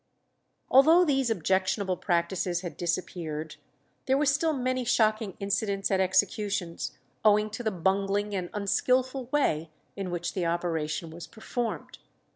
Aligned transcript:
Although 0.67 1.05
these 1.05 1.29
objectionable 1.29 1.95
practices 1.95 2.61
had 2.61 2.75
disappeared, 2.75 3.57
there 4.07 4.17
were 4.17 4.25
still 4.25 4.51
many 4.51 4.83
shocking 4.83 5.37
incidents 5.39 5.91
at 5.91 5.99
executions, 5.99 6.97
owing 7.23 7.51
to 7.51 7.61
the 7.61 7.69
bungling 7.69 8.33
and 8.33 8.49
unskilful 8.51 9.25
way 9.27 9.69
in 9.95 10.09
which 10.09 10.33
the 10.33 10.43
operation 10.47 11.11
was 11.11 11.27
performed. 11.27 11.99